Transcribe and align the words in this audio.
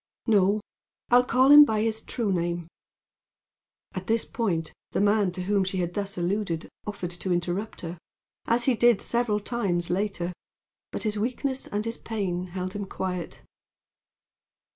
No, 0.25 0.61
I'll 1.11 1.23
call 1.23 1.51
him 1.51 1.63
by 1.63 1.83
his 1.83 2.01
true 2.01 2.31
name" 2.33 2.67
At 3.93 4.07
this 4.07 4.25
point 4.25 4.73
the 4.93 4.99
man 4.99 5.31
to 5.33 5.43
whom 5.43 5.63
she 5.63 5.77
had 5.77 5.93
thus 5.93 6.17
alluded 6.17 6.67
offered 6.87 7.11
to 7.11 7.31
interrupt 7.31 7.81
her, 7.81 7.99
as 8.47 8.63
he 8.63 8.73
did 8.73 8.99
several 8.99 9.39
times 9.39 9.91
later; 9.91 10.33
but 10.91 11.03
his 11.03 11.19
weakness 11.19 11.67
and 11.67 11.85
his 11.85 11.97
pain 11.99 12.45
held 12.47 12.73
him 12.73 12.85
quiet. 12.87 13.43